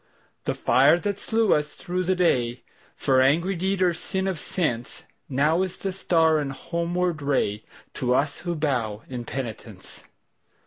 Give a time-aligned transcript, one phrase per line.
[0.45, 5.77] The fire that slew us through the dayFor angry deed or sin of senseNow is
[5.77, 10.05] the star and homeward rayTo us who bow in penitence.